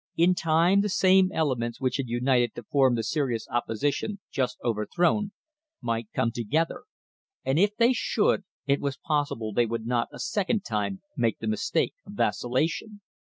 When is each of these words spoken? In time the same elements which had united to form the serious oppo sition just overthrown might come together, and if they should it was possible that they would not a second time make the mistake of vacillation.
In 0.17 0.33
time 0.33 0.81
the 0.81 0.89
same 0.89 1.31
elements 1.31 1.79
which 1.79 1.97
had 1.97 2.07
united 2.09 2.55
to 2.55 2.63
form 2.63 2.95
the 2.95 3.03
serious 3.03 3.47
oppo 3.49 3.69
sition 3.77 4.17
just 4.31 4.57
overthrown 4.63 5.31
might 5.79 6.07
come 6.11 6.31
together, 6.31 6.85
and 7.45 7.59
if 7.59 7.75
they 7.77 7.93
should 7.93 8.43
it 8.65 8.81
was 8.81 8.97
possible 8.97 9.51
that 9.53 9.57
they 9.61 9.67
would 9.67 9.85
not 9.85 10.07
a 10.11 10.17
second 10.17 10.65
time 10.65 11.03
make 11.15 11.37
the 11.37 11.45
mistake 11.45 11.93
of 12.07 12.13
vacillation. 12.13 13.01